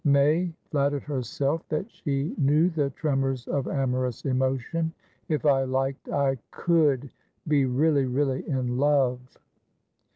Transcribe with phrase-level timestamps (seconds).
[0.03, 4.93] May flattered herself that she knew the tremours of amorous emotion.
[5.29, 7.11] "If I liked, I could
[7.47, 9.19] be really, really in love!"